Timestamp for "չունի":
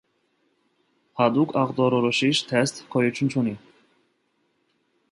3.35-3.57